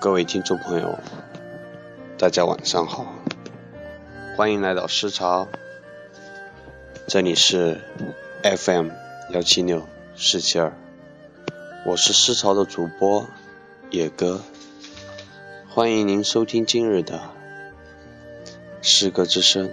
[0.00, 0.98] 各位听众朋友，
[2.16, 3.14] 大家晚上好，
[4.34, 5.46] 欢迎来到诗潮，
[7.06, 7.82] 这里是
[8.42, 8.88] FM
[9.32, 9.86] 幺七六
[10.16, 10.72] 四七二，
[11.84, 13.28] 我是诗潮的主播
[13.90, 14.40] 野哥，
[15.68, 17.20] 欢迎您收听今日的
[18.80, 19.70] 诗歌之声。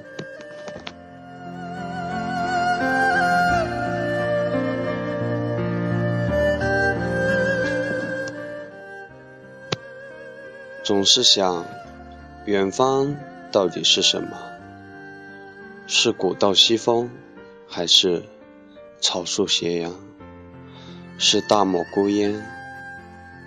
[10.88, 11.66] 总是想，
[12.46, 13.18] 远方
[13.52, 14.38] 到底是什么？
[15.86, 17.10] 是古道西风，
[17.68, 18.24] 还是
[19.02, 19.94] 草树斜阳？
[21.18, 22.42] 是大漠孤烟，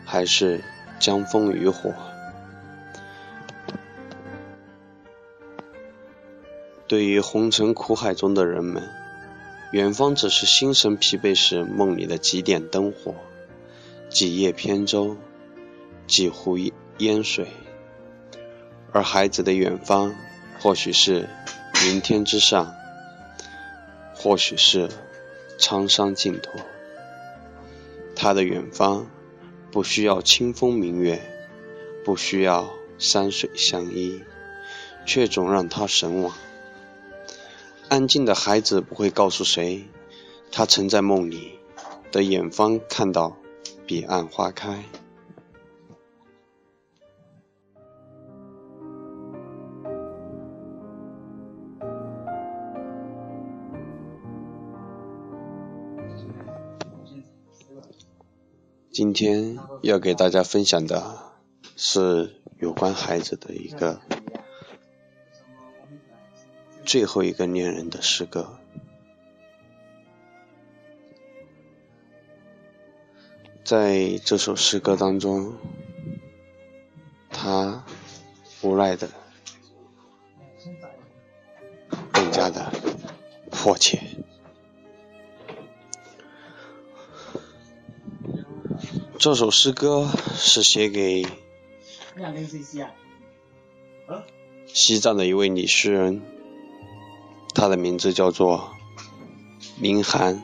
[0.04, 0.60] 还是
[0.98, 1.94] 江枫渔火？
[6.86, 8.86] 对于红尘苦海中的人们，
[9.72, 13.14] 远方只是心神疲惫时梦里的几点灯火，
[14.10, 15.16] 几叶扁舟，
[16.06, 16.58] 几壶
[17.00, 17.46] 烟水，
[18.92, 20.14] 而孩子的远方，
[20.60, 21.30] 或许是
[21.86, 22.74] 云天之上，
[24.14, 24.90] 或许是
[25.58, 26.60] 沧桑尽头。
[28.14, 29.06] 他的远方，
[29.72, 31.22] 不需要清风明月，
[32.04, 34.20] 不需要山水相依，
[35.06, 36.34] 却总让他神往。
[37.88, 39.88] 安静的孩子不会告诉谁，
[40.52, 41.58] 他曾在梦里
[42.12, 43.38] 的远方看到
[43.86, 44.84] 彼岸花开。
[59.00, 61.32] 今天要给大家分享的
[61.74, 63.98] 是有关孩子的一个
[66.84, 68.58] 最后一个恋人的诗歌。
[73.64, 75.54] 在这首诗歌当中，
[77.30, 77.82] 他
[78.60, 79.08] 无奈的
[82.12, 82.70] 更加的
[83.50, 84.19] 迫切。
[89.20, 91.26] 这首诗歌是写给
[94.66, 96.22] 西藏的一位女诗人，
[97.54, 98.74] 她的名字叫做
[99.78, 100.42] 林涵。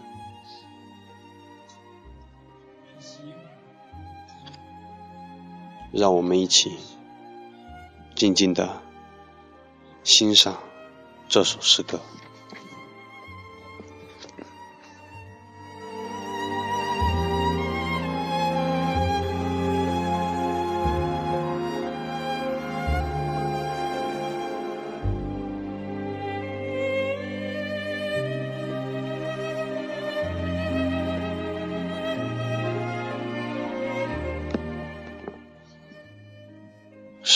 [5.91, 6.77] 让我们一起
[8.15, 8.83] 静静的
[10.05, 10.59] 欣赏
[11.31, 11.99] 这首诗歌。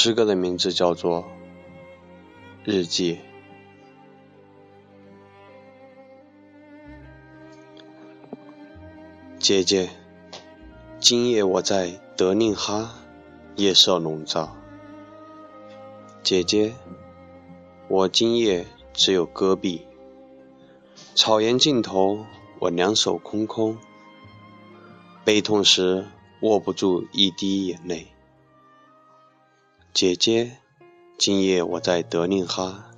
[0.03, 1.25] 诗歌的名字叫做
[2.65, 3.17] 《日记》。
[9.39, 9.91] 姐姐，
[11.01, 12.95] 今夜我在德令哈，
[13.57, 14.57] 夜色笼罩。
[16.23, 16.73] 姐姐，
[17.89, 19.87] 我今夜只有戈壁，
[21.15, 22.25] 草原尽头，
[22.59, 23.77] 我两手空空，
[25.27, 26.07] 悲痛时
[26.41, 28.07] 握不住一滴眼泪。
[29.93, 30.59] 姐姐，
[31.19, 32.93] 今夜我在德令哈，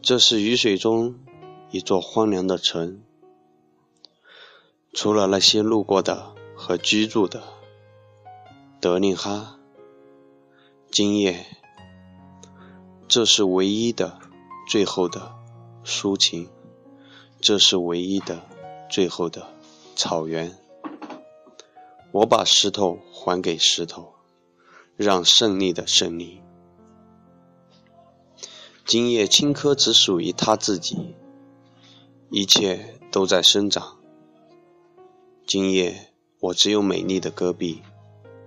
[0.00, 1.16] 这是雨水中
[1.72, 3.02] 一座荒凉的城，
[4.92, 7.42] 除了那些路过的和居住的。
[8.80, 9.58] 德令哈，
[10.92, 11.44] 今夜，
[13.08, 14.20] 这是唯一的、
[14.68, 15.34] 最后的
[15.84, 16.48] 抒情，
[17.40, 18.46] 这是唯一的、
[18.88, 19.48] 最后的
[19.96, 20.56] 草原。
[22.12, 24.14] 我把石头还给石头。
[24.96, 26.40] 让胜利的胜利。
[28.84, 31.14] 今夜青稞只属于他自己，
[32.30, 33.98] 一切都在生长。
[35.46, 37.82] 今夜我只有美丽的戈壁，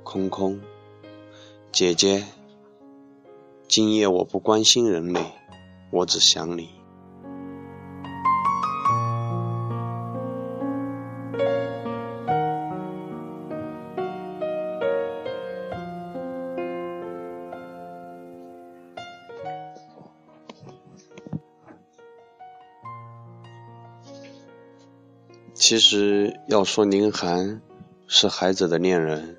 [0.04, 0.62] 空空。
[1.72, 2.26] 姐姐，
[3.68, 5.32] 今夜我不关心人类，
[5.92, 6.70] 我只想你。
[25.56, 27.62] 其实要说林寒
[28.08, 29.38] 是孩子的恋人，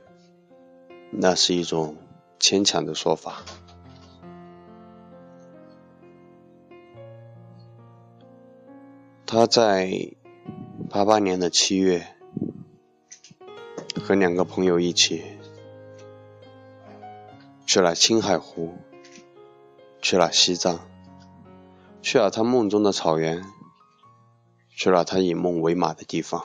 [1.11, 1.95] 那是一种
[2.41, 3.43] 牵强的说法。
[9.27, 9.91] 他在
[10.89, 12.07] 八八年的七月，
[14.03, 15.23] 和两个朋友一起
[17.67, 18.73] 去了青海湖，
[20.01, 20.81] 去了西藏，
[22.01, 23.45] 去了他梦中的草原，
[24.77, 26.45] 去了他以梦为马的地方。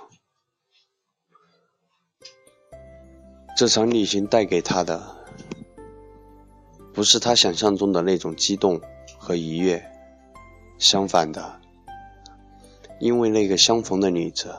[3.57, 5.17] 这场旅行带给他的，
[6.93, 8.81] 不是他想象中的那种激动
[9.19, 9.85] 和愉悦，
[10.79, 11.59] 相反的，
[13.01, 14.55] 因为那个相逢的女子，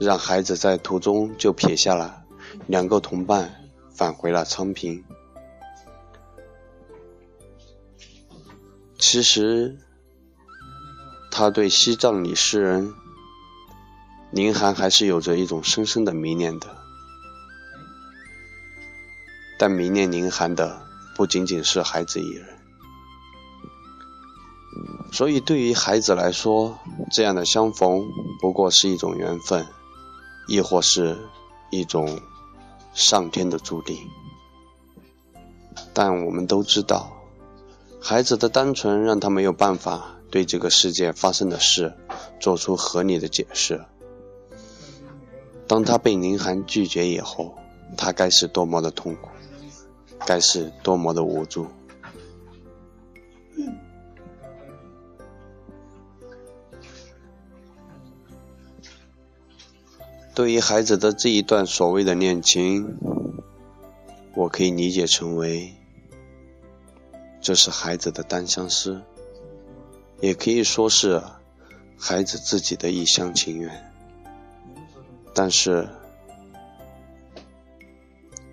[0.00, 2.24] 让孩子在途中就撇下了
[2.66, 5.04] 两个同伴，返回了昌平。
[8.98, 9.78] 其实，
[11.34, 12.92] 他对西藏里诗人
[14.30, 16.76] 宁寒还是有着一种深深的迷恋的。
[19.58, 20.82] 但迷恋宁寒的
[21.16, 22.46] 不仅仅是孩子一人，
[25.10, 26.78] 所以对于孩子来说，
[27.10, 28.04] 这样的相逢
[28.40, 29.66] 不过是一种缘分，
[30.48, 31.16] 亦或是
[31.70, 32.20] 一种
[32.92, 33.96] 上天的注定。
[35.94, 37.10] 但我们都知道，
[38.02, 41.94] 孩子的单纯让他没有办法对这个世界发生的事
[42.40, 43.84] 做出合理的解释。
[45.68, 47.54] 当他被宁寒拒绝以后，
[47.98, 49.28] 他该是多么的痛苦！
[50.26, 51.66] 该是多么的无助！
[60.34, 62.96] 对于孩子的这一段所谓的恋情，
[64.34, 65.74] 我可以理解成为，
[67.42, 69.02] 这是孩子的单相思，
[70.22, 71.22] 也可以说是
[71.98, 73.92] 孩子自己的一厢情愿。
[75.34, 75.90] 但是。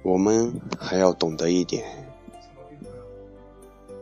[0.02, 1.86] 我们还要懂得一点，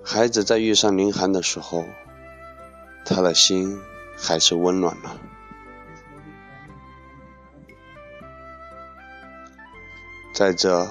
[0.05, 1.83] 孩子在遇上林寒的时候，
[3.03, 3.81] 他的心
[4.15, 5.19] 还是温暖了。
[10.33, 10.87] 在这，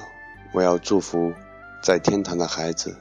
[0.52, 1.32] 我要祝福
[1.80, 2.96] 在天堂的孩子，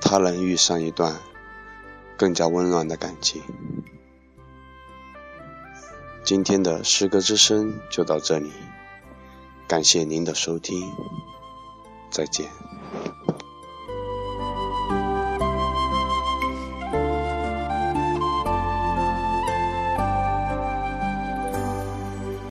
[0.00, 1.14] 他能遇上一段
[2.16, 3.42] 更加温暖的感情。
[6.24, 8.50] 今天的诗歌之声就到这里。
[9.66, 10.92] 感谢您的收听，
[12.10, 12.48] 再见。